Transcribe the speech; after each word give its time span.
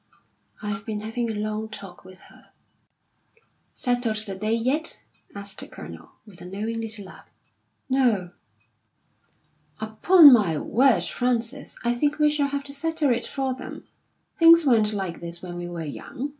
"I've 0.63 0.83
been 0.83 1.01
having 1.01 1.29
a 1.29 1.35
long 1.35 1.69
talk 1.69 2.03
with 2.03 2.21
her." 2.21 2.49
"Settled 3.75 4.17
the 4.25 4.33
day 4.33 4.53
yet?" 4.55 5.03
asked 5.35 5.59
the 5.59 5.67
Colonel, 5.67 6.13
with 6.25 6.41
a 6.41 6.47
knowing 6.47 6.81
little 6.81 7.05
laugh. 7.05 7.29
"No!" 7.87 8.31
"Upon 9.79 10.33
my 10.33 10.57
word, 10.57 11.03
Frances, 11.03 11.77
I 11.83 11.93
think 11.93 12.17
we 12.17 12.31
shall 12.31 12.47
have 12.47 12.63
to 12.63 12.73
settle 12.73 13.11
it 13.13 13.27
for 13.27 13.53
them. 13.53 13.83
Things 14.35 14.65
weren't 14.65 14.91
like 14.91 15.19
this 15.19 15.43
when 15.43 15.55
we 15.55 15.69
were 15.69 15.85
young. 15.85 16.29